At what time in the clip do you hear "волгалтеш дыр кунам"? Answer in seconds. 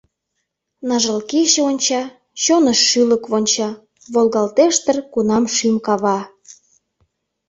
4.13-5.43